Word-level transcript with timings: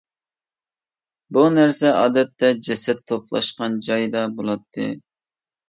بۇ 1.37 1.43
نەرسە 1.57 1.91
ئادەتتە 1.99 2.51
جەسەت 2.69 3.05
توپلاشقان 3.13 3.79
جايدا 3.91 4.27
بولاتتى. 4.43 4.91